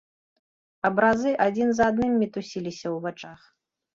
[0.89, 3.39] Абразы адзін за адным мітусіліся ў вачах.